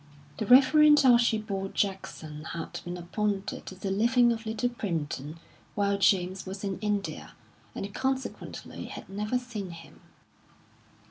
The 0.39 0.47
Reverend 0.47 1.03
Archibald 1.05 1.75
Jackson 1.75 2.43
had 2.43 2.79
been 2.83 2.97
appointed 2.97 3.67
to 3.67 3.75
the 3.75 3.91
living 3.91 4.31
of 4.33 4.47
Little 4.47 4.69
Primpton 4.69 5.37
while 5.75 5.99
James 5.99 6.43
was 6.43 6.63
in 6.63 6.79
India, 6.79 7.33
and 7.75 7.93
consequently 7.93 8.85
had 8.85 9.07
never 9.09 9.37
seen 9.37 9.69
him. 9.69 10.01